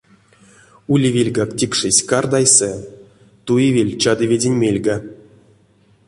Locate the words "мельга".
4.61-4.95